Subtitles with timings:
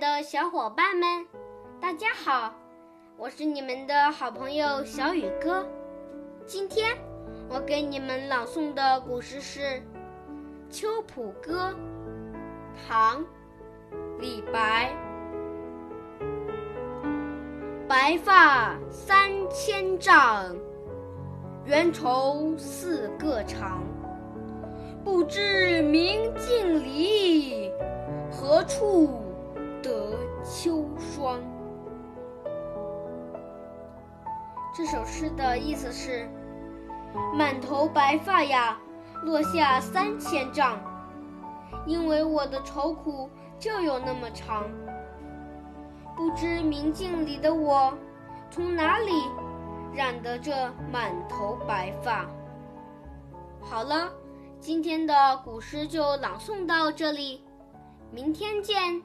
[0.00, 1.24] 的小伙伴们，
[1.80, 2.52] 大家好！
[3.16, 5.64] 我是你们的好朋友小雨哥。
[6.44, 6.96] 今天
[7.48, 9.60] 我给你们朗诵的古诗是
[10.68, 11.70] 《秋浦歌》，
[12.88, 13.20] 唐·
[14.18, 14.92] 李白。
[17.86, 20.56] 白发三千丈，
[21.64, 23.80] 缘愁似个长。
[25.04, 27.70] 不知明镜里，
[28.32, 29.23] 何处
[29.84, 31.38] 得秋霜？
[34.74, 36.26] 这首诗的意思是：
[37.36, 38.78] 满头白发呀，
[39.24, 40.78] 落下三千丈，
[41.84, 44.64] 因为我的愁苦就有那么长。
[46.16, 47.92] 不知明镜里的我，
[48.50, 49.12] 从哪里
[49.92, 50.50] 染得这
[50.90, 52.24] 满头白发？
[53.60, 54.10] 好了，
[54.60, 57.44] 今天的古诗就朗诵到这里，
[58.10, 59.02] 明天见。